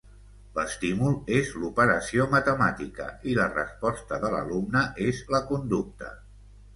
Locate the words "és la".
5.11-5.43